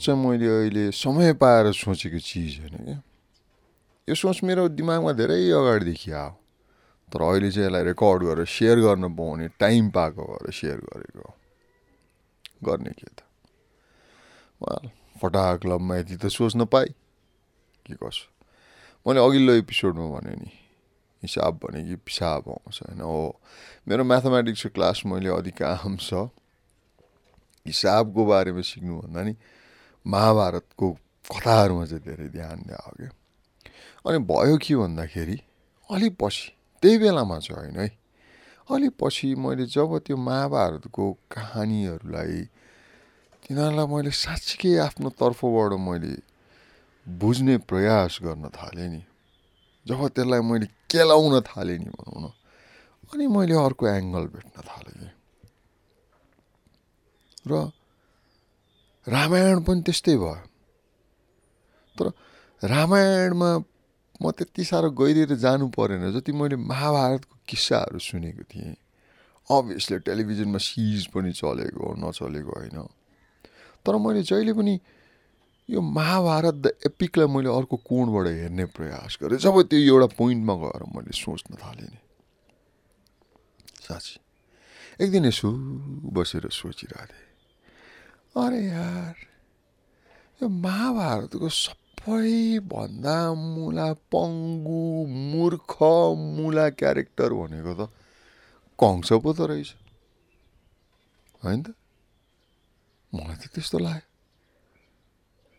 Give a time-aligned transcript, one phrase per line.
[0.00, 3.02] सोच मैले अहिले समय पाएर सोचेको चिज होइन क्या
[4.08, 6.32] यो सोच मेरो दिमागमा धेरै अगाडिदेखि आयो
[7.08, 11.34] तर अहिले चाहिँ यसलाई रेकर्ड गरेर सेयर गर्न पाउने टाइम पाएको भएर सेयर गरेको
[12.64, 13.20] गर्ने के त
[15.20, 16.92] फटाक क्लबमा यति त सोच्न पाएँ
[17.84, 18.24] के कसो
[19.06, 20.50] मैले अघिल्लो एपिसोडमा भने नि
[21.22, 23.20] हिसाब भने कि पिसाब आउँछ होइन हो
[23.84, 26.10] मेरो म्याथमेटिक्सको क्लास मैले अधिकांश
[27.66, 29.36] हिसाबको बारेमा सिक्नुभन्दा नि
[30.06, 30.88] महाभारतको
[31.30, 33.10] कथाहरूमा चाहिँ धेरै ध्यान दिएको क्या
[34.06, 35.36] अनि भयो के भन्दाखेरि
[35.90, 36.46] अलिक पछि
[36.82, 37.88] त्यही बेलामा चाहिँ होइन है
[38.70, 42.40] अलिक पछि मैले जब त्यो महाभारतको कहानीहरूलाई
[43.42, 46.14] तिनीहरूलाई मैले साँच्चीकै आफ्नो तर्फबाट मैले
[47.06, 49.02] बुझ्ने प्रयास गर्न थालेँ नि।
[49.86, 52.26] जब त्यसलाई मैले केलाउन थालेँ नि भनौँ न
[53.12, 55.10] अनि मैले अर्को एङ्गल भेट्न थालेँ।
[57.50, 57.52] र
[59.08, 60.34] रामायण पनि त्यस्तै भयो।
[61.96, 62.06] तर
[62.62, 63.50] रामायणमा
[64.22, 68.76] म त्यति साह्रो गहिरिएर जानु परेन। जति मैले महाभारतको किस्साहरू सुनेको थिएँ।
[69.50, 72.78] अभियसली टेलिभिजनमा सिज पनि चलेको नचलेको होइन।
[73.86, 74.74] तर मैले जहिले पनि
[75.68, 80.82] यो महाभारत द एपिकलाई मैले अर्को कोणबाट हेर्ने प्रयास गरेँ। जब त्यो एउटा पोइन्टमा गएर
[80.94, 81.98] मैले सोच्न थालेँ नि।
[83.88, 84.16] साँच्ची।
[85.04, 85.48] एक दिन यसो
[86.12, 87.29] बसेर सोचिरहेको थिएँ
[88.36, 89.14] अरे यार
[90.42, 95.76] यो महाभारतको सबैभन्दा मुला पङ्गु मूर्ख
[96.38, 97.90] मुला क्यारेक्टर भनेको त
[98.78, 99.74] कंस पो त रहेछ।
[101.44, 101.74] होइन त?
[103.14, 104.06] मलाई त त्यस्तो लाग्यो।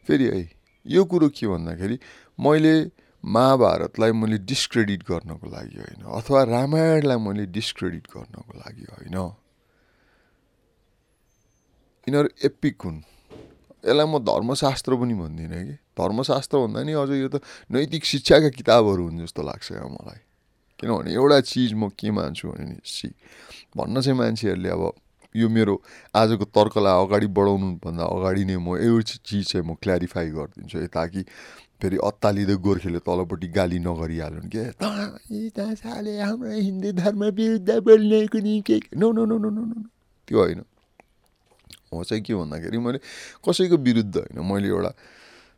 [0.07, 0.41] फेरि है
[0.85, 1.99] यो कुरो के भन्दाखेरि
[2.39, 2.91] मैले
[3.25, 9.17] महाभारतलाई मैले डिस्क्रेडिट गर्नको लागि होइन अथवा रामायणलाई मैले डिस्क्रेडिट गर्नको लागि होइन।
[12.07, 12.97] यिनीहरू एपिक हुन्।
[13.85, 19.03] यसलाई म धर्मशास्त्र पनि भन्दिनँ कि। धर्मशास्त्र भन्दा नि अझ यो त नैतिक शिक्षाका किताबहरू
[19.05, 20.21] हुन् जस्तो लाग्छ क्या मलाई।
[20.81, 23.13] किनभने एउटा चिज म के मान्छु भने नि सि
[23.77, 24.83] भन्न चाहिँ मान्छेहरूले अब
[25.37, 25.73] यो मेरो
[26.17, 31.21] आजको तर्कलाई अगाडि बढाउनुभन्दा अगाडि नै म एउटा चिज चाहिँ म क्ल्यारिफाई गरिदिन्छु। है ताकि
[31.81, 34.73] फेरि अत्तालिँदै गोर्खेले तलपट्टि गाली नगरिहालुन् के?
[34.81, 39.63] हाम्रो हिन्दू धर्म विरुद्ध बोल्ने कुनै के no no no no no
[40.27, 40.61] त्यो होइन।
[41.91, 42.99] म चाहिँ के भन्दाखेरि मैले
[43.43, 44.91] कसैको विरुद्ध होइन मैले एउटा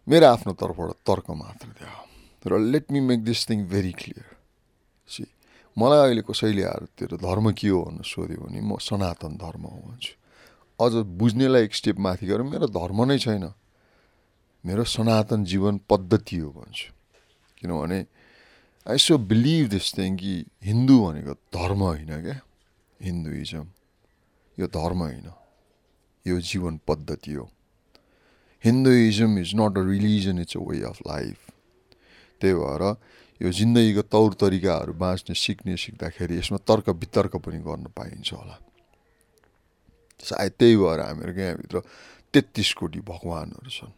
[0.08, 4.26] मेरो आफ्नो तर्फबाट तर्क मात्र दियो। र let me make this thing very clear
[5.10, 5.24] see
[5.78, 9.80] मलाई अहिले कसैले आएर तेरो धर्म के हो भनेर सोध्यो भने म सनातन धर्म हो
[9.88, 10.14] भन्छु।
[10.80, 13.54] अझ बुझ्नेलाई एक स्टेप माथि गएर मेरो धर्म नै छैन।
[14.64, 16.90] मेरो सनातन जीवन पद्धति हो भन्छु।
[17.58, 18.00] किनभने
[18.86, 20.34] I so believe this thing कि
[20.64, 22.40] हिन्दू भनेको धर्म होइन क्या?
[23.00, 23.66] हिन्दुइजम।
[24.58, 25.28] यो धर्म होइन।
[26.26, 27.50] यो जीवन पद्धति हो
[28.64, 31.38] Hinduism is not a religion it's a way of life
[32.42, 32.84] त्यही भएर
[33.42, 38.58] यो जिन्दगीको तौर तरिकाहरू बाँच्ने सिक्ने सिक्दाखेरि यसमा तर्क वितर्क पनि गर्न पाइन्छ होला.
[40.24, 41.80] सायद त्यही भएर हामीहरूको यहाँभित्र
[42.34, 43.92] तेत्तिस कोटी भगवान्हरू छन्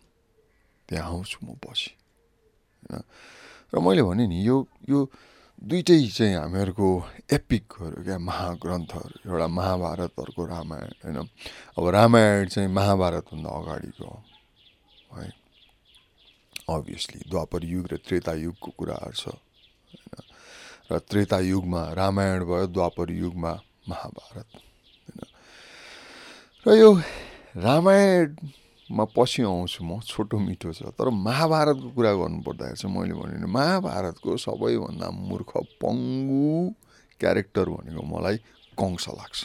[0.89, 1.91] त्यहाँ आउँछु म पछि
[2.89, 3.03] होइन
[3.69, 4.57] र मैले भने नि यो
[4.89, 4.99] यो
[5.65, 6.87] दुइटै चाहिँ हामीहरूको
[7.33, 11.17] एपिकहरू क्या महाग्रन्थहरू एउटा महाभारत अर्को रामायण होइन?
[11.77, 14.09] अब रामायण चाहिँ महाभारतभन्दा अगाडिको
[15.17, 15.25] है
[16.69, 20.13] अभियसली द्वापर युग र त्रेता युगको कुराहरू छ होइन?
[20.91, 23.53] र त्रेता युगमा रामायण भयो द्वापर युगमा
[23.89, 25.19] महाभारत होइन?
[26.65, 26.93] र यो
[28.85, 33.45] रामायणमा पछि आउँछु म छोटो मिठो छ। तर महाभारतको कुरा गर्नु पर्दाखेरि चाहिँ मैले भने
[33.49, 35.51] महाभारतको सबैभन्दा मूर्ख
[35.81, 36.73] पङ्गु
[37.19, 38.37] क्यारेक्टर भनेको मलाई
[38.77, 39.39] कंस लाग्छ।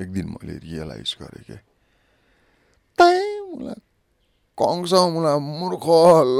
[0.00, 1.60] एक दिन मैले रियलाइज गरेँ क्या
[2.96, 3.80] मलाई
[4.56, 5.86] कंस मलाई मूर्ख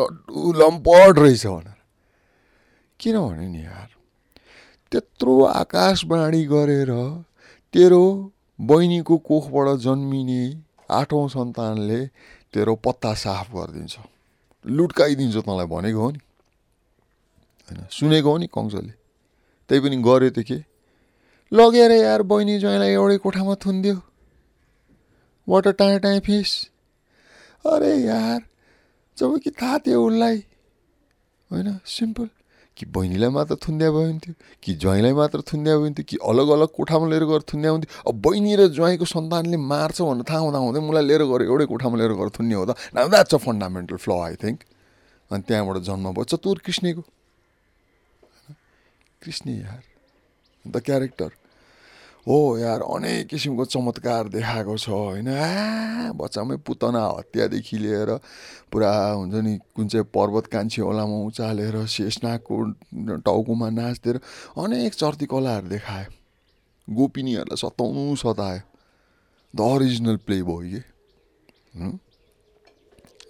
[0.00, 1.78] लड्डु लम्पट रहेछ भनेर।
[3.00, 3.88] किनभने नि यार
[4.92, 6.92] त्यत्रो आकाशवाणी गरेर
[7.74, 8.04] तेरो
[8.58, 10.44] बहिनीको कोखबाट जन्मिने
[10.90, 12.06] आठौँ सन्तानले
[12.52, 13.96] तेरो पत्ता साफ गरिदिन्छ।
[14.66, 16.18] लुट्काइदिन्छ तँलाई भनेको हो नि।
[17.68, 18.92] होइन सुनेको हो नि कंसले।
[19.68, 20.58] त्यही पनि गऱ्यो त के?
[21.52, 24.02] लगेर यार बहिनी ज्वाइँलाई एउटै कोठामा थुनिदियो।
[25.48, 26.70] What टाँ टाँ fees.
[27.66, 28.42] अरे यार
[29.18, 30.38] जब कि थाहा थियो उसलाई।
[31.50, 32.28] होइन सिम्पल।
[32.76, 36.68] कि बहिनीलाई मात्र थुन्द्या भयो हुन्थ्यो कि ज्वाइँलाई मात्र थुन्द्या भयो हुन्थ्यो कि अलग अलग
[36.76, 40.80] कोठामा लिएर गएर थुन्द्या हुन्थ्यो। अब बहिनी र ज्वाइँको सन्तानले मार्छ भनेर थाहा हुँदा हुँदै
[40.80, 44.12] मलाई लिएर गएर एउटै कोठामा लिएर गएर थुन्ने हो त। न that's a fundamental flaw
[44.12, 44.58] I think
[45.30, 47.02] अनि त्यहाँबाट जन्म भयो चतुर कृष्णको।
[49.22, 49.82] कृष्ण यार
[50.64, 51.30] द क्यारेक्टर
[52.26, 55.28] हो यार अनेक किसिमको चमत्कार देखाएको छ होइन?
[55.28, 58.10] आ बच्चामै पुतना हत्यादेखि लिएर
[58.72, 62.56] पुरा हुन्छ नि कुन चाहिँ पर्वत कान्छी ओलामा उचालेर शेषनागको
[63.24, 64.16] टाउकोमा नाचिदिएर
[64.60, 66.08] अनेक चर्ती कलाहरू देखायो
[66.88, 68.62] गोपिनीहरूलाई सताउनु सतायो
[69.54, 70.80] द अरिजिनल प्ले भयो कि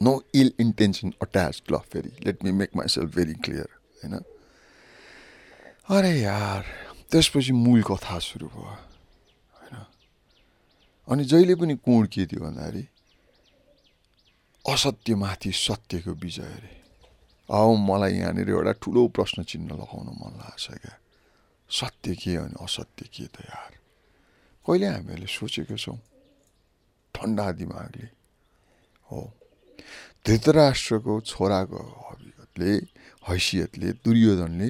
[0.02, 3.68] नो इल इन्टेन्सन अट्याच ल फेरि let me make myself very clear
[4.02, 4.14] होइन?
[5.88, 6.64] अरे यार
[7.10, 9.74] त्यसपछि मूल कथा सुरु भयो होइन?
[11.08, 12.84] अनि जहिले पनि कोण के थियो भन्दाखेरि
[14.64, 16.74] असत्यमाथि सत्यको विजय अरे
[17.50, 20.94] औ मलाई यहाँनिर एउटा ठुलो प्रश्न चिन्ह लगाउन मन लाग्छ क्या।
[21.70, 23.72] सत्य के अनि असत्य के त यार
[24.66, 25.98] कहिले हामीहरूले सोचेको छौँ?
[27.14, 28.06] ठन्डा दिमागले।
[29.10, 29.20] हो।
[30.26, 32.72] धृतराष्ट्रको छोराको हविगतले
[33.26, 34.68] हैसियतले दुर्योधनले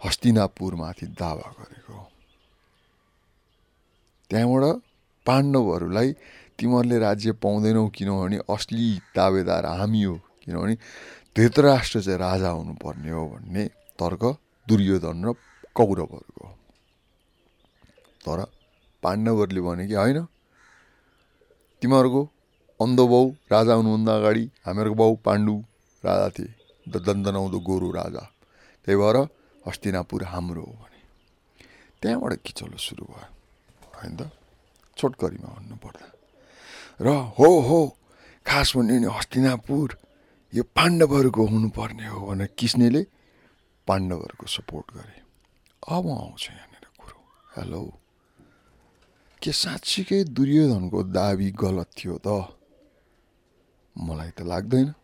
[0.00, 1.98] हस्तिनापुरमाथि दावा गरेको
[4.30, 4.80] त्यहाँबाट
[5.26, 6.12] पाण्डवहरूलाई
[6.58, 10.14] तिमीहरूले राज्य पाउँदैनौ किनभने असली दावेदार हामी हो
[10.44, 10.74] किनभने
[11.36, 13.64] धृतराष्ट्र चाहिँ राजा हुनुपर्ने हो भन्ने
[13.98, 14.24] तर्क
[14.66, 15.32] दुर्योधन र
[15.74, 16.46] कौरवहरूको
[18.24, 18.40] तर
[19.02, 20.18] पाण्डवहरूले भने कि होइन
[21.82, 22.22] तिमीहरूको
[22.80, 25.54] अन्ध बाउ राजा हुनुभन्दा अगाडि हामीहरूको बाउ पाण्डु
[26.04, 26.54] राजा थिए
[26.86, 28.22] दन्दनाउँदो गोरु राजा।
[28.86, 29.16] त्यही भएर
[29.66, 31.00] हस्तिनापुर हाम्रो हो भने।
[32.02, 33.28] त्यहाँबाट किचलो सुरु भयो।
[33.96, 34.30] होइन त?
[34.96, 36.06] छोटकरीमा भन्नुपर्दा।
[37.00, 37.96] र हो हो
[38.46, 39.98] खास भन्यो भने हस्तिनापुर
[40.54, 43.06] यो पाण्डवहरूको हुनुपर्ने हो भनेर किस्नेले
[43.86, 45.18] पाण्डवहरूको सपोर्ट गरे।
[45.88, 47.18] अब आउँछ यहाँनिर कुरो।
[47.56, 48.00] हेलो।
[49.42, 52.28] के साँच्चीकै दुर्योधनको दाबी गलत थियो त?
[53.98, 54.94] मलाई त लाग्दैन।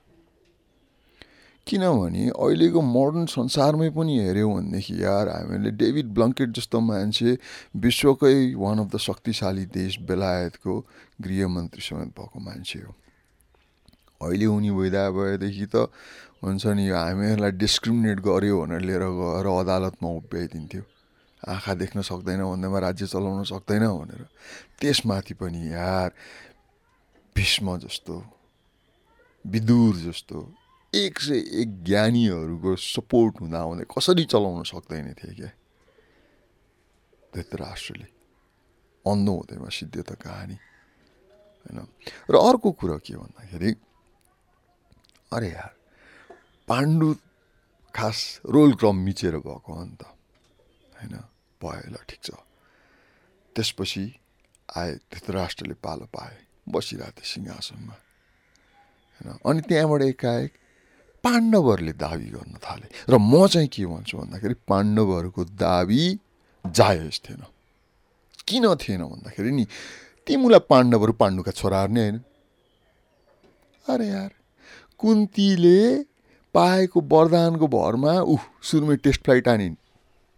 [1.67, 7.39] किनभने अहिलेको मोडर्न संसारमै पनि हेऱ्यौँ भनेदेखि यार हामीले डेभिड ब्लङ्केट जस्तो मान्छे
[7.85, 10.75] विश्वकै वान अफ द शक्तिशाली देश बेलायतको
[11.23, 12.93] गृहमन्त्री समेत भएको मान्छे हो।
[14.23, 15.87] अहिले उनी भइदा भएदेखि त
[16.43, 20.83] हुन्छ नि हामीहरूलाई डिस्क्रिमिनेट गर्यो भनेर लिएर गएर अदालतमा उभ्याइदिन्थ्यो।
[21.43, 24.27] आँखा देख्न सक्दैन भन्दैमा राज्य चलाउन सक्दैन भनेर।
[24.83, 26.11] त्यसमाथि पनि यार
[27.37, 28.15] भीष्म जस्तो
[29.45, 30.39] विदुर जस्तो
[30.95, 35.51] एक सय एक ज्ञानीहरूको सपोर्ट हुँदा हुँदै कसरी चलाउन सक्दैन थिए क्या?
[37.35, 38.09] धृतराष्ट्रले
[39.05, 41.89] अन्ध हुँदैमा सिद्ध त कहानी होइन?
[42.31, 43.73] र अर्को कुरो के भन्दाखेरि
[45.33, 45.73] अरे यार
[46.69, 47.15] पाण्डु
[47.95, 51.17] खास रोल क्रम मिचेर भएको हो नि त होइन?
[51.63, 52.31] भयो ल ठिक छ।
[53.57, 54.05] त्यसपछि
[54.77, 56.37] आए धृतराष्ट्रले पालो पाए
[56.69, 57.97] बसिरहेको थिएँ सिंहासनमा
[59.21, 59.39] होइन?
[59.47, 60.53] अनि त्यहाँबाट एकाएक
[61.25, 66.19] पाण्डवहरूले दाबी गर्न थाले। र म चाहिँ के भन्छु भन्दाखेरि पाण्डवहरूको दाबी
[66.67, 67.43] जायज थिएन।
[68.49, 69.67] किन थिएन भन्दाखेरि नि
[70.27, 72.21] ती मुला पाण्डवहरू पाण्डुका छोराहरू नै होइन।
[73.89, 74.31] अरे यार
[74.99, 76.03] कुन्तीले
[76.55, 79.75] पाएको वरदानको भरमा ऊ सुरुमै टेस्ट फ्लाइट आनिन्।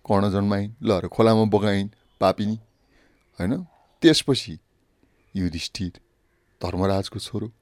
[0.05, 1.89] कर्ण जन्माइन् ल खोलामा बगाइन्
[2.21, 2.57] पापिनी।
[3.41, 3.67] होइन?
[4.03, 4.59] त्यसपछि
[5.37, 5.93] युधिष्ठिर
[6.63, 7.53] धर्मराजको छोरो।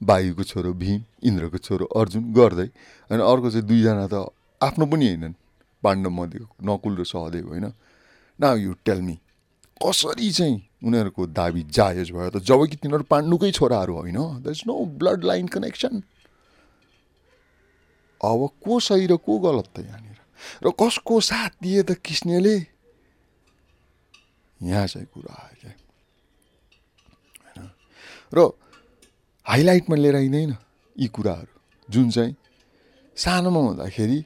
[0.00, 2.68] वायुको छोरो भीम इन्द्रको छोरो अर्जुन गर्दै
[3.10, 4.14] होइन अर्को चाहिँ दुईजना त
[4.60, 5.34] आफ्नो पनि होइनन्।
[5.82, 7.72] पाण्डव मध्येको नकुल र सहदेव होइन।
[8.40, 9.18] न यु टेल मी
[9.80, 12.36] कसरी चाहिँ उनीहरूको दाबी जायज भयो त?
[12.40, 16.02] जब कि तिनीहरू पाण्डुकै छोराहरू होइन there is no blood line connection
[18.20, 20.18] अब को सही र को गलत त यहाँनिर?
[20.64, 22.56] र कसको साथ दिए त कृष्णले?
[24.60, 25.72] यहाँ चाहिँ कुरा आयो क्या।
[27.46, 27.70] होइन?
[28.34, 28.38] र
[29.50, 30.56] हाइलाइटमा लिएर आइँदैन
[30.96, 31.54] यी कुराहरू।
[31.90, 32.34] जुन चाहिँ
[33.16, 34.18] सानोमा हुँदाखेरि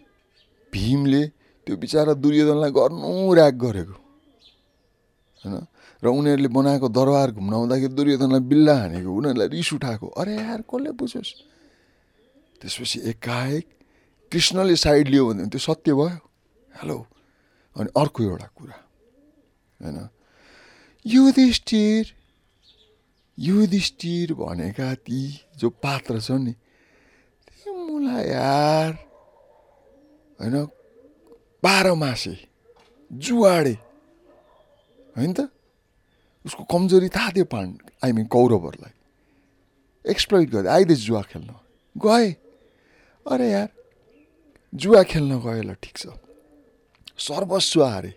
[0.73, 1.23] भीमले
[1.67, 3.97] त्यो बिचरा दुर्योधनलाई गर्नु ऱ्याक गरेको।
[5.45, 5.55] होइन?
[6.05, 10.91] र उनीहरूले बनाएको दरबार घुम्न आउँदाखेरि दुर्योधनलाई बिल्ला हानेको उनीहरूलाई रिस उठाएको। अरे यार कसले
[10.93, 11.31] बुझोस्?
[12.61, 13.67] त्यसपछि एकाएक
[14.33, 16.21] कृष्णले साइड लियो भने त्यो सत्य भयो।
[16.77, 16.99] हेलो?
[17.77, 18.77] अनि अर्को एउटा कुरा।
[19.81, 20.09] होइन?
[21.07, 22.03] युधिष्ठिर
[23.39, 26.55] युधिष्ठिर भनेका ती जो पात्र छ नि
[27.69, 28.93] मलाई यार
[30.41, 30.65] होइन
[31.65, 32.37] बाह्र मासे
[33.13, 33.73] जुवाडे
[35.17, 35.49] होइन त?
[36.47, 38.95] उसको कमजोरी थाहा थियो पाण्ड आई मिन कौरवहरूलाई।
[40.11, 41.51] एक्सप्लोइट गर्दै आइदिएछ जुवा खेल्न।
[41.97, 42.31] गए।
[43.27, 43.69] अरे यार
[44.75, 46.07] जुवा खेल्न गयो ल ठिक छ।
[47.19, 48.13] सर्वस्व हारे।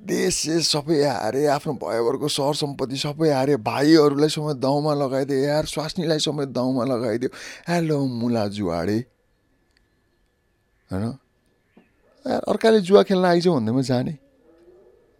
[0.00, 0.36] देश
[0.68, 6.48] सबै हारे आफ्नो भयभरको सहर सम्पत्ति सबै हारे भाइहरूलाई समेत दाउमा लगाइदियो यार स्वास्नीलाई समेत
[6.48, 7.30] दाउमा लगाइदियो।
[7.68, 8.98] हेलो मुला जुवाडे।
[10.90, 11.06] होइन?
[12.26, 14.14] अर्काले जुवा खेल्न आइज भन्दैमा जाने।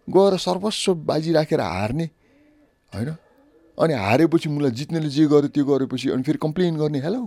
[0.08, 2.04] गएर सर्वस्व बाजी राखेर हार्ने।
[2.92, 3.10] होइन?
[3.78, 7.22] अनि हारेपछि मलाई जित्नेले जे गर्यो त्यो गरेपछि अनि फेरि कम्प्लेन गर्ने। हेलो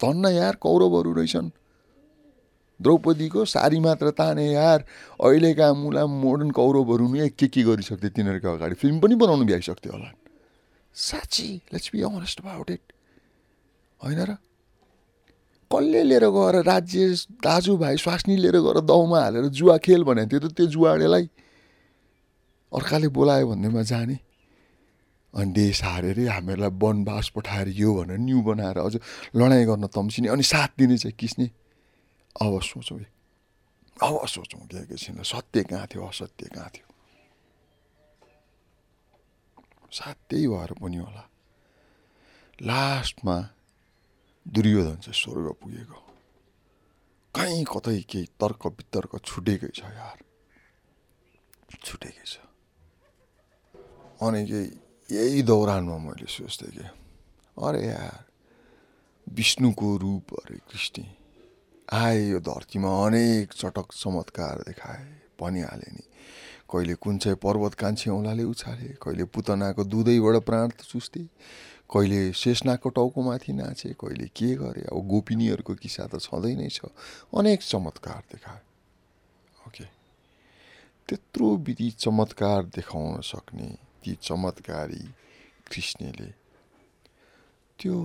[0.00, 1.50] धन्न यार कौरवहरू रहेछन्।
[2.80, 4.84] द्रौपदीको सारी मात्र ताने यार।
[5.20, 8.74] अहिलेका मुला मोडर्न कौरवहरू नि के के गरिसक्थ्यो तिनीहरूको अगाडि?
[8.74, 10.10] फिल्म पनि बनाउनु भ्याइसक्थ्यो होला।
[10.94, 12.84] साँच्ची let's be honest about it
[14.00, 14.36] होइन र?
[15.70, 17.14] कसले लिएर गएर राज्य
[17.46, 21.30] दाजुभाइ स्वास्नी लिएर गएर दाउमा हालेर जुवा खेल भनेको थियो त त्यो जुवाडेलाई?
[22.72, 24.18] अर्काले बोलायो भन्नेमा जाने।
[25.30, 28.94] अनि देश हारेर हामीहरूलाई वनवास पठाएर यो भनेर न्यु बनाएर अझ
[29.36, 31.46] लडाइँ गर्न तम्सिने अनि साथ दिने चाहिँ किस्ने।
[32.36, 32.98] अब सोचौँ
[33.96, 36.88] अब सोचौँ के एकैछिन सत्य कहाँ थियो असत्य कहाँ थियो
[39.92, 41.24] साथ त्यही भएर पनि होला
[42.62, 43.36] लास्टमा
[44.46, 45.98] दुर्योधन चाहिँ स्वर्ग पुगेको
[47.34, 50.18] कहीँ कतै केही तर्क वितर्क छुटेकै छ यार
[51.82, 52.34] छुटेकै छ
[54.22, 54.66] अनि केही
[55.08, 56.86] यही दौरानमा मैले सोच्थेँ कि
[57.56, 58.24] अरे यार
[59.26, 61.02] विष्णुको रूप अरे कृष्ण
[61.90, 65.06] आए यो धरतीमा अनेक चटक चमत्कार देखाए
[65.40, 66.04] भनिहाले नि।
[66.70, 71.22] कहिले कुन चाहिँ पर्वत कान्छी औँलाले उछाले कहिले पुतनाको दुधैबाट प्राण चुस्थे
[71.90, 76.86] कहिले शेषनागको टाउको माथि नाचे कहिले के गरे अब गोपिनीहरूको किस्सा त छँदै नै छ।
[77.34, 78.62] अनेक चमत्कार देखाए।
[79.66, 79.84] ओके।
[81.10, 83.68] त्यत्रो विधि चमत्कार देखाउन सक्ने
[83.98, 85.04] ती चमत्कारी
[85.66, 86.30] कृष्णले
[87.78, 87.96] त्यो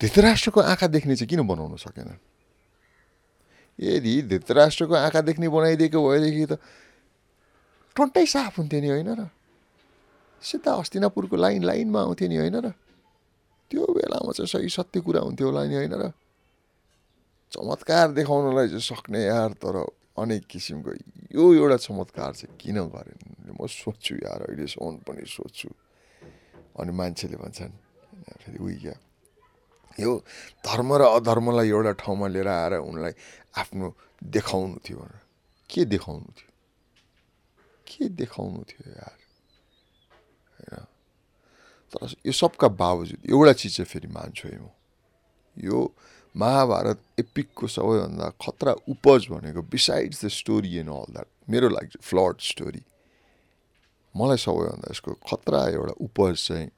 [0.00, 2.18] धृतराष्ट्रको आँखा देख्ने चाहिँ किन बनाउन सकेन?
[3.78, 6.58] यदि धृतराष्ट्रको आँखा देख्ने बनाइदिएको भएदेखि त
[7.96, 9.30] टन्टै साफ हुन्थ्यो नि होइन र।
[10.42, 12.70] सिधा हस्तिनापुरको लाइन लाइनमा आउँथ्यो नि होइन र।
[13.70, 16.12] त्यो बेलामा चाहिँ सही सत्य कुरा हुन्थ्यो होला नि होइन र।
[17.52, 19.76] चमत्कार देखाउनलाई चाहिँ सक्ने यार तर
[20.18, 20.90] अनेक किसिमको
[21.34, 23.18] यो एउटा चमत्कार चाहिँ किन गरेन?
[23.54, 25.70] म सोध्छु यार अहिलेसम्म पनि सोध्छु।
[26.78, 27.74] अनि मान्छेले भन्छन्
[28.42, 28.96] फेरि उयो क्या?
[30.00, 30.24] यो
[30.66, 33.12] धर्म र अधर्मलाई एउटा ठाउँमा लिएर आएर उनलाई
[33.58, 35.20] आफ्नो देखाउनु थियो भनेर।
[35.70, 36.50] के देखाउनु थियो?
[37.86, 39.18] के देखाउनु थियो यार?
[40.58, 40.86] होइन।
[41.94, 44.70] तर यो सबका बावजुद एउटा चिज चाहिँ फेरि मान्छु है म।
[45.56, 45.94] यो
[46.34, 52.40] महाभारत एपिकको सबैभन्दा खतरा उपज भनेको besides the story and all that मेरो लागि फ्लड
[52.40, 52.82] स्टोरी
[54.16, 56.70] मलाई सबैभन्दा यसको खतरा एउटा उपज चाहिँ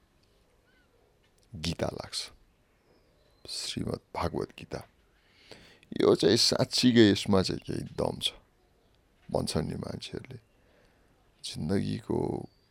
[1.53, 2.36] गीता लाग्छ।
[3.49, 4.83] श्रीमद् भागवत गीता
[5.93, 8.35] यो चाहिँ साँच्चीकै यसमा चाहिँ केही दम छ
[9.29, 10.38] भन्छन् नि मान्छेहरूले
[11.45, 12.19] जिन्दगीको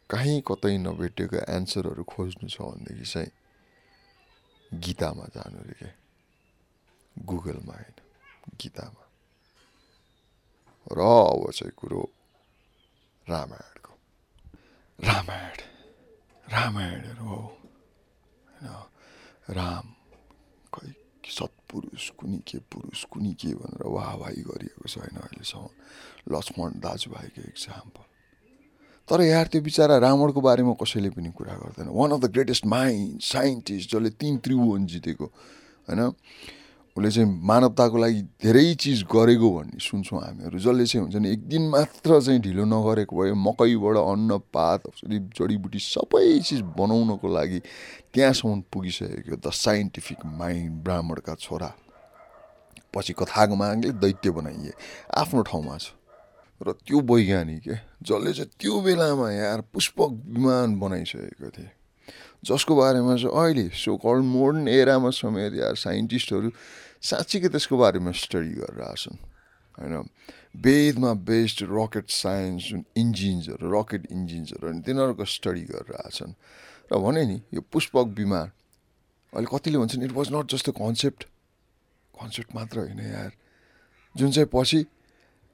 [0.09, 3.31] कहीँ कतै नभेटेको एन्सरहरू खोज्नु छ भनेदेखि चाहिँ
[4.71, 5.91] गीतामा जानु अरे क्या
[7.15, 7.97] गुगलमा होइन
[8.55, 9.03] गीतामा
[10.91, 12.01] र अब चाहिँ कुरो
[13.27, 13.93] रामायणको
[14.99, 15.59] रामायण
[16.45, 17.41] रामायणहरू हो
[18.57, 19.94] होइन राम
[21.29, 25.67] सत्पुरुष कुनी के पुरुष कुनी के भनेर वाहवाही गरिएको छ होइन अहिलेसम्म।
[26.33, 28.03] लक्ष्मण दाजुभाइको इक्जाम्पल
[29.07, 33.21] तर यार त्यो बिचरा रावणको बारेमा कसैले पनि कुरा गर्दैन। One of the greatest mind
[33.21, 35.25] scientist जसले तिन त्रिभुवन जितेको
[35.89, 36.01] होइन?
[36.95, 41.41] उसले चाहिँ मानवताको लागि धेरै चिज गरेको भन्ने सुन्छौँ हामीहरू जसले चाहिँ हुन्छ नि एक
[41.43, 47.59] दिन मात्र चाहिँ ढिलो नगरेको भए मकैबाट अन्न पात जडीबुटी सबै चिज बनाउनको लागि
[48.15, 51.69] त्यहाँसम्म पुगिसकेको द साइन्टिफिक माइन्ड ब्राह्मणका छोरा।
[52.95, 54.71] पछि कथाको मागले दैत्य बनाइए।
[55.19, 55.91] आफ्नो ठाउँमा छ।
[56.63, 57.67] र त्यो वैज्ञानिक
[58.07, 61.71] जसले चाहिँ त्यो बेलामा यार पुष्पक विमान बनाइसकेको थिए।
[62.45, 66.49] जसको बारेमा चाहिँ अहिले सो कल मोडर्न एरामा समेत यार साइन्टिस्टहरू
[67.01, 69.17] साँच्चीकै त्यसको बारेमा स्टडी गरेर आछन्
[69.77, 69.95] होइन?
[70.55, 76.33] वेदमा बेस्ड रकेट साइन्स जुन इन्जिन्सहरू रकेट इन्जिन्सहरू अनि तिनीहरूको स्टडी गरेर आछन्
[76.91, 78.51] र भने नि यो पुष्पक विमान
[79.33, 81.23] अहिले कतिले भन्छन् it was not just the concept
[82.15, 83.31] concept मात्र होइन यार।
[84.15, 84.79] जुन चाहिँ पछि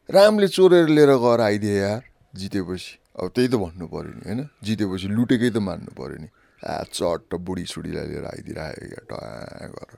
[0.10, 2.04] रामले चोरेर लिएर गएर आइदिए यार
[2.36, 4.42] जितेपछि। अब त्यही त भन्नु पऱ्यो नि होइन?
[4.64, 6.30] जितेपछि लुटेकै त मान्नु पऱ्यो नि।
[6.66, 9.98] चट्ट बुढी सुडीलाई लिएर आइदिइरहेको क्या टया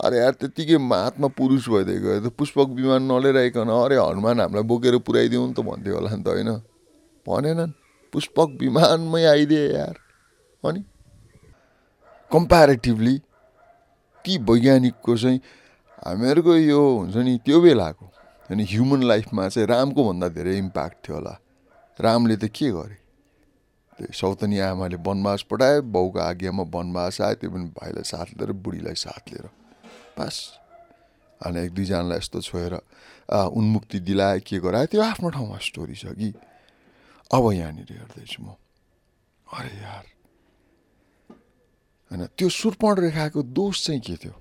[0.00, 4.98] अरे यार त्यत्तिकै हातमा पुरुष भइदिएको त पुष्पक विमान नलिएर आइकन अरे हनुमान हामीलाई बोकेर
[4.98, 6.50] पुऱ्याइदिउँ नि त भन्थ्यो होला नि त होइन?
[7.28, 7.72] भनेनन्।
[8.12, 9.96] पुष्पक विमानमै आइदिए यार।
[10.68, 10.84] अनि?
[12.32, 13.18] कम्पेरिटिभली
[14.24, 15.40] ती वैज्ञानिकको चाहिँ
[16.06, 18.12] हामीहरूको यो हुन्छ नि त्यो बेलाको
[18.50, 21.38] अनि ह्युमन लाइफमा चाहिँ रामको भन्दा धेरै इम्प्याक्ट थियो होला।
[22.00, 23.01] रामले त के गरे?
[24.02, 28.94] त्यो सौतनी आमाले वनवास पठाए बाउको आज्ञामा वनवास आयो त्यो पनि भाइलाई साथ लिएर बुढीलाई
[28.98, 29.46] साथ लिएर।
[30.18, 30.36] बास।
[31.40, 32.74] अनि एक दुईजनालाई यस्तो छोएर
[33.30, 36.34] उन्मुक्ति दिलाए के गरायो त्यो आफ्नो ठाउँमा स्टोरी छ कि।
[37.30, 38.58] अब यहाँनिर हेर्दैछु म।
[39.46, 40.04] अरे यार।
[42.10, 44.34] होइन त्यो सुर्पण रेखाको दोष चाहिँ के थियो?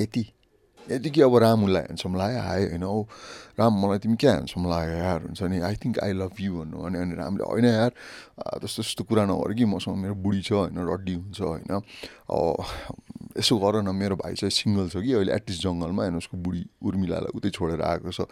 [0.00, 0.24] यति।
[0.88, 3.02] यति कि अब राम उसलाई ह्यान्डसम लाग्यो हायो होइन औ
[3.58, 6.76] राम मलाई तिमी क्या ह्यान्डसम लाग्यो यार हुन्छ नि I think I love you भन्नु
[6.78, 7.92] भने अनि रामले होइन यार
[8.56, 11.70] त्यस्तो त्यस्तो कुरा नगर कि मसँग मेरो बुढी छ होइन रड्डी हुन्छ होइन
[13.38, 16.62] यसो गर न मेरो भाइ चाहिँ सिङ्गल छ कि अहिले एटलिस्ट जङ्गलमा होइन उसको बुढी
[16.82, 18.26] उर्मिलालाई उतै छोडेर आएको छ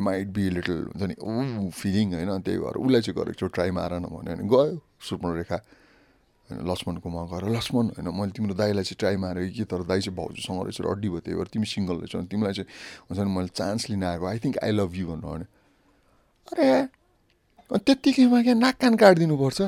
[0.00, 3.70] माइट बी लिटल हुन्छ नि ऊ फिलिङ होइन त्यही भएर उसलाई चाहिँ गरेको एकचोटि ट्राई
[3.72, 5.58] मार न भन्यो भने गयो सुपर्णरेखा
[6.52, 10.16] होइन लक्ष्मणकोमा गएर लक्ष्मण होइन मैले तिम्रो दाईलाई चाहिँ ट्राई मारेँ कि तर दाई चाहिँ
[10.16, 12.68] भाउजूसँग रहेछ अड्डी भयो त्यही भएर तिमी सिङ्गल रहेछ। भने तिमीलाई चाहिँ
[13.08, 15.46] हुन्छ नि मैले चान्स लिन आएको। I think I love you भन्नु भने
[16.52, 16.68] अरे
[17.72, 19.60] त्यत्तिकैमा क्या नाक कान काटिदिनुपर्छ।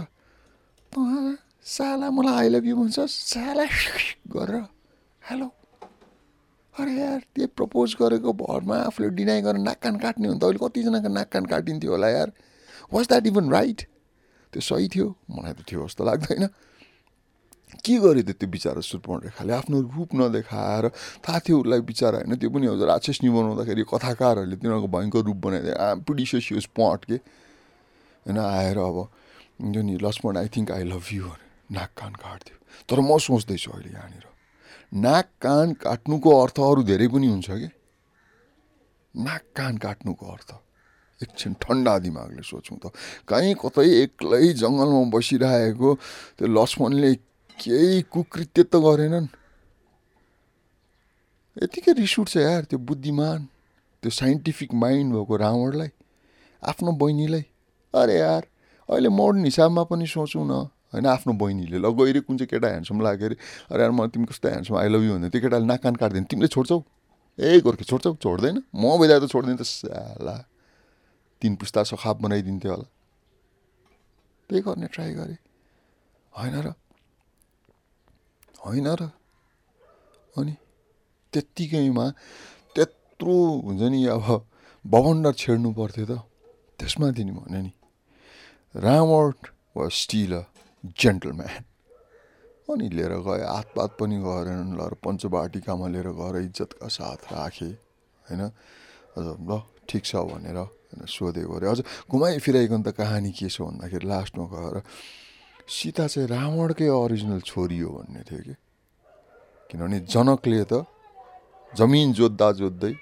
[1.65, 3.65] साला मलाई आई लभ यु भन्छ साला
[4.37, 4.65] गरेर
[5.23, 5.47] हेलो
[6.75, 10.45] अरे यार त्यो प्रपोज गरेको भरमा आफूले डिनाइ गरेर नाक कान काट्ने हो भने त
[10.45, 12.33] अहिले कतिजनाको नाक कान काटिन्थ्यो होला यार।
[12.93, 13.81] वाज द्याट इभन राइट
[14.53, 16.45] त्यो सही थियो मलाई त थियो जस्तो लाग्दैन।
[17.83, 18.81] के गर्यो त त्यो बिचरा
[19.25, 20.85] रेखाले आफ्नो रूप नदेखाएर
[21.25, 22.35] थाहा थियो उसलाई बिचरा होइन?
[22.37, 27.17] त्यो पनि हजुर राक्षसनी बनाउँदाखेरि कथाकारहरूले तिनीहरूको भयङ्कर रूप बनाइदियो आम पिडिसियस पट के?
[28.27, 28.99] होइन आएर अब
[29.73, 31.27] जो नि Lakshman I think I love you
[31.73, 32.57] नाक कान काट्थ्यो।
[32.89, 34.27] तर म सोच्दैछु अहिले यहाँनिर
[34.95, 37.69] नाक कान काट्नुको अर्थ अरू धेरै पनि हुन्छ कि?
[39.15, 40.51] नाक कान काट्नुको अर्थ।
[41.23, 42.93] एकछिन ठन्डा दिमागले सोचौँ त।
[43.29, 45.91] कहीँ कतै एक्लै जङ्गलमा बसिरहेको
[46.39, 47.11] त्यो लक्ष्मणले
[47.59, 49.27] केही कुकृत्य त गरेनन्।
[51.57, 53.41] यतिकै रिस उठ्छ यार त्यो बुद्धिमान
[54.03, 55.91] त्यो साइन्टिफिक माइन्ड भएको रावणलाई
[56.63, 57.45] आफ्नो बहिनीलाई।
[57.95, 58.43] अरे यार
[58.89, 60.53] अहिले मोडर्न हिसाबमा पनि सोचौँ न।
[60.93, 63.37] होइन आफ्नो बहिनीले ल गइरे कुन चाहिँ केटा ह्यान्डसम लाग्यो अरे?
[63.71, 66.25] अरे यार म तिमी कस्तो ह्यान्डसम आई लभ यु भन्दा त्यो केटाले नाक कान काट्दैन
[66.31, 66.79] तिमीले छोड्छौ?
[67.39, 68.15] ए गोर्खे छोड्छौ?
[68.23, 70.37] छोड्दैन। म बेला त छोड्दैन त साला।
[71.43, 72.87] तिन पुस्ता सखाप बनाइदिन्थ्यो होला।
[74.51, 75.39] त्यही गर्ने ट्राई गरेँ।
[76.33, 76.75] होइन र
[78.65, 79.03] होइन र।
[80.35, 80.55] अनि
[81.33, 82.07] त्यत्तिकैमा
[82.75, 84.27] त्यत्रो हुन्छ नि अब
[84.85, 86.13] बबन्डर छेड्नु पर्थ्यो त।
[86.79, 87.73] त्यसमाथि नि भने नि
[88.75, 89.33] रावण
[89.77, 90.43] वा स्टिल अ
[91.01, 91.63] जेन्टलम्यान।
[92.65, 97.75] अनि लिएर गयो हातपात पनि गरेन ल पञ्चबाटिकामा लिएर गएर इज्जतका साथ राखेँ
[98.27, 98.43] होइन?
[99.15, 99.51] ल
[99.89, 104.45] ठिक छ भनेर होइन सोधेको अरे। अझ घुमाइ फिराइकन त कहानी के छ भन्दाखेरि लास्टमा
[104.49, 104.77] गएर
[105.69, 108.55] सीता चाहिँ रावणकै अरिजिनल छोरी हो भन्ने थियो कि?
[109.71, 110.85] किनभने जनकले त
[111.73, 112.93] जमिन जोत्दा जोत्दै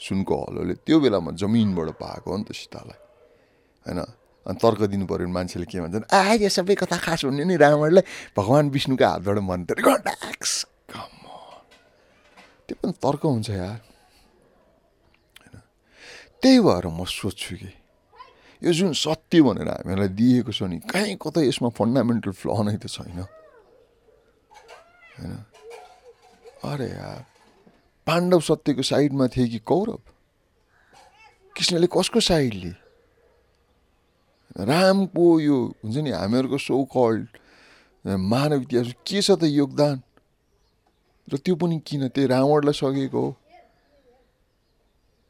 [0.00, 3.00] सुनको हलोले त्यो बेलामा जमिनबाट पाएको हो नि त सीतालाई।
[3.86, 4.00] होइन?
[4.46, 6.06] अनि तर्क दिनु पऱ्यो भने मान्छेले के भन्छन्?
[6.12, 8.04] आ यो सबै कथा खास हुने नि रावणलाई।
[8.36, 9.76] भगवान् विष्णुको हातबाट भन्थ्यो
[12.68, 13.80] त्यो पनि तर्क हुन्छ यार।
[16.42, 17.70] त्यही भएर म सोध्छु कि
[18.64, 22.86] यो जुन सत्य भनेर हामीलाई दिएको छ नि। कहीँ कतै यसमा फन्डामेन्टल फ्ल नै त
[22.90, 23.22] छैन।
[25.18, 25.32] होइन?
[26.64, 27.22] अरे यार
[28.06, 30.00] पाण्डव सत्यको साइडमा थिए कि कौरव?
[31.56, 32.74] कृष्णले कसको साइड लिए?
[34.58, 37.26] रामको यो हुन्छ नि हामीहरूको सो कल्ड
[38.04, 40.02] मानव इतिहास के छ त योगदान?
[41.28, 42.08] र त्यो पनि किन?
[42.08, 43.30] त्यही रावणलाई सकेको हो।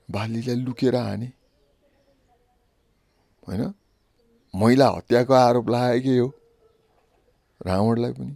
[0.09, 1.38] बालीलाई लुकेर हाने।
[3.49, 3.73] होइन?
[4.55, 6.29] महिला हत्याको आरोप लागेकै हो।
[7.67, 8.35] रावणलाई पनि।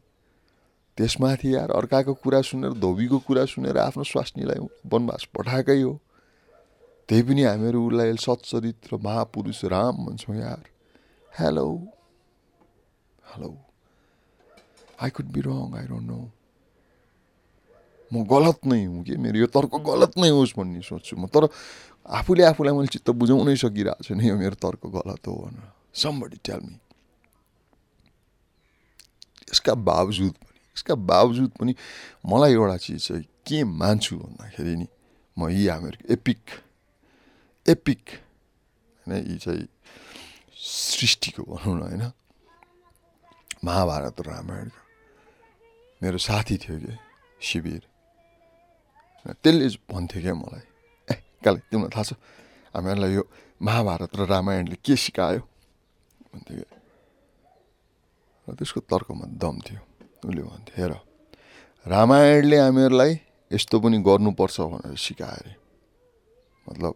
[0.98, 4.60] त्यसमाथि यार अर्काको कुरा सुनेर धोबीको कुरा सुनेर आफ्नो स्वास्नीलाई
[4.92, 5.92] वनवास पठाएकै हो।
[7.08, 10.64] त्यही पनि हामीहरू उसलाई सच्चरित्र महापुरुष राम भन्छौँ यार।
[11.32, 11.66] Hello
[13.24, 13.50] hello
[15.02, 16.20] I could be wrong I don't know
[18.12, 21.48] म गलत नै हुँ कि मेरो यो तर्क गलत नै होस् भन्ने सोच्छु म तर
[22.06, 26.38] आफूले आफूलाई मैले चित्त बुझाउनै सकिरहेको छु नि यो मेरो तर्क गलत हो भनेर समबडी
[26.42, 26.76] टेल मी
[29.48, 31.72] यसका बावजुद पनि यसका बावजुद पनि
[32.24, 34.86] मलाई एउटा चिज चाहिँ के मान्छु भन्दाखेरि नि
[35.36, 36.40] म यी हामीहरू एपिक
[37.66, 38.02] एपिक
[39.06, 39.66] होइन यी चाहिँ
[40.58, 42.12] सृष्टिको भनौँ न होइन
[43.64, 44.80] महाभारत र रामायणको
[46.00, 46.96] मेरो साथी थियो कि
[47.40, 47.91] शिविर
[49.24, 50.64] त्यसले भन्थ्यो क्या मलाई
[51.08, 52.12] ए काले तिमीलाई थाहा छ
[52.74, 53.22] हामीहरूलाई यो
[53.60, 55.42] महाभारत र रामायणले के सिकायो
[56.32, 56.78] भन्थ्यो क्या
[58.48, 59.80] र त्यसको तर्कमा दम थियो
[60.26, 60.92] उसले भन्थ्यो हेर
[61.86, 63.12] रामायणले हामीहरूलाई
[63.50, 65.54] यस्तो पनि गर्नुपर्छ भनेर सिकायो अरे
[66.66, 66.94] मतलब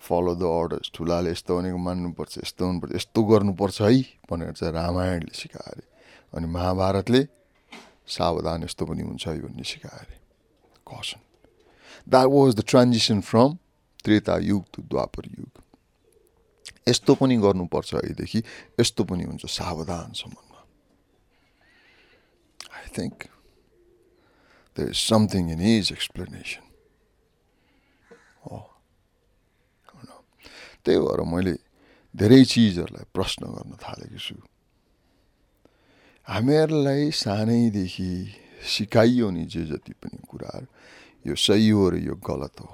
[0.00, 3.92] फलो द अर्डर्स ठुलाले यस्तो भनेको मान्नुपर्छ यस्तो हुनुपर्छ यस्तो गर्नुपर्छ है
[4.30, 5.84] भनेर चाहिँ रामायणले सिकायो अरे
[6.32, 7.22] अनि महाभारतले
[8.08, 10.16] सावधान यस्तो पनि हुन्छ है भन्ने सिकायो अरे
[10.86, 11.27] कसन
[12.08, 13.58] That was the transition from
[14.02, 15.62] Treta Yuga to Dwapar Yuga.
[16.88, 18.40] यस्तो पनि गर्नुपर्छ अहिलेदेखि
[18.80, 20.60] यस्तो पनि हुन्छ सावधानसम्ममा
[22.76, 23.16] I think
[24.76, 26.64] there is something in his explanation
[30.84, 31.54] त्यही भएर मैले
[32.16, 34.36] धेरै चिजहरूलाई प्रश्न गर्न थालेको छु.
[36.28, 38.12] हामीहरूलाई सानैदेखि
[38.64, 40.66] सिकाइयो नि जे जति पनि कुराहरू
[41.24, 42.68] यो सही हो र यो गलत हो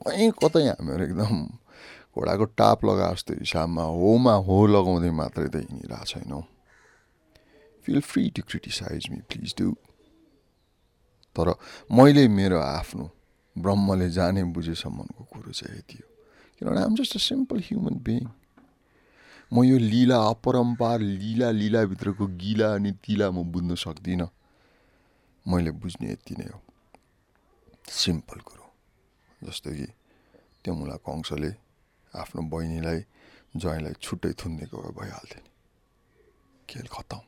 [0.00, 1.34] कहीँ कतै हामीहरू एकदम
[2.14, 6.42] घोडाको टाप लगाए जस्तो हिसाबमा होमा हो लगाउँदै मात्रै त हिँडिरहेको छैनौँ
[7.84, 9.68] feel free to criticise me please do
[11.36, 11.54] तर
[11.90, 13.10] मैले मेरो आफ्नो
[13.56, 16.08] ब्रह्मले जाने बुझेसम्मको कुरो चाहिँ यति हो
[16.58, 18.26] किनभने I'm just a simple human being
[19.52, 24.28] म यो लीला अपरम्पार लीला लीलाभित्रको गिला अनि तिला म बुझ्न सक्दिनँ
[25.46, 26.60] मैले बुझ्ने यति नै हो
[27.90, 28.66] सिम्पल कुरो।
[29.44, 29.86] जस्तो कि
[30.64, 31.50] त्यो मुला कंशले
[32.14, 33.00] आफ्नो बहिनीलाई
[33.56, 35.50] ज्वाइँलाई छुट्टै थुनिदिएको भए भइहाल्थ्यो नि।
[36.68, 37.20] खेल खतम।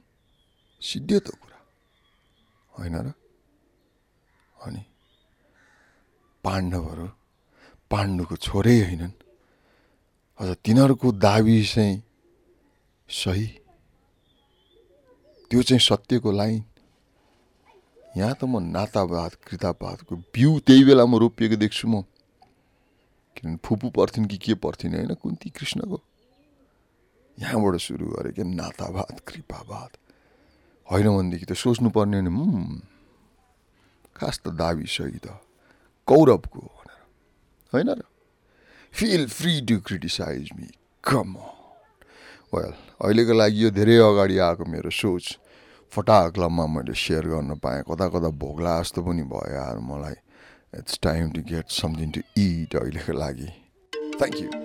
[0.82, 1.58] सिद्धियो त कुरा।
[2.78, 3.12] होइन र?
[4.62, 4.84] अनि
[6.44, 7.06] पाण्डवहरू
[7.90, 9.12] पाण्डुको छोरै होइनन्।
[10.38, 12.02] अझ तिनीहरूको दाबी चाहिँ
[13.08, 13.46] सही?
[15.50, 16.64] त्यो चाहिँ सत्यको लाइन।
[18.16, 22.04] यहाँ त म नातावाद कृतावादको बिउ त्यही बेला म रोपिएको देख्छु म।
[23.36, 26.00] किनभने फुपू पर्थिन् कि के पर्थिन् होइन कुन्ती कृष्णको।
[27.40, 29.90] यहाँबाट सुरु गरेँ कि नातावाद कृपावाद।
[30.90, 32.80] होइन भनेदेखि त सोच्नुपर्ने भने
[34.16, 34.86] खास त दाबी
[35.18, 35.40] त
[36.06, 37.00] कौरवको भनेर।
[37.72, 38.02] होइन र?
[38.92, 40.68] Feel free to criticise me
[41.04, 41.36] come
[42.52, 45.38] well अहिलेको लागि यो धेरै अगाडि आएको मेरो सोच।
[45.92, 50.16] फटाक्लममा मैले सेयर गर्न पाएँ। कता कता भोग्ला जस्तो पनि भयो यार मलाई।
[50.78, 53.48] It's time to get something to it अहिलेको लागि।
[54.18, 54.61] Thank you